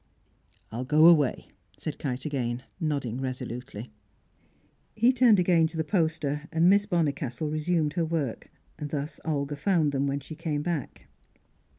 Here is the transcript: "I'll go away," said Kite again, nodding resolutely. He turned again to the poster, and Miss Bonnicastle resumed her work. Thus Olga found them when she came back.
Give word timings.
"I'll 0.71 0.83
go 0.83 1.05
away," 1.05 1.49
said 1.77 1.99
Kite 1.99 2.25
again, 2.25 2.63
nodding 2.79 3.21
resolutely. 3.21 3.91
He 4.95 5.13
turned 5.13 5.39
again 5.39 5.67
to 5.67 5.77
the 5.77 5.83
poster, 5.83 6.49
and 6.51 6.67
Miss 6.67 6.87
Bonnicastle 6.87 7.51
resumed 7.51 7.93
her 7.93 8.05
work. 8.05 8.49
Thus 8.77 9.19
Olga 9.23 9.55
found 9.55 9.91
them 9.91 10.07
when 10.07 10.19
she 10.19 10.33
came 10.33 10.63
back. 10.63 11.05